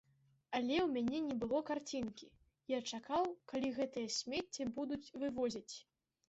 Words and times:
Але 0.59 0.77
ў 0.83 0.85
мяне 0.93 1.19
не 1.25 1.35
было 1.43 1.59
карцінкі, 1.67 2.27
я 2.73 2.79
чакаў, 2.95 3.29
калі 3.53 3.69
гэтае 3.77 4.07
смецце 4.17 4.63
будуць 4.81 5.13
вывозіць. 5.27 5.75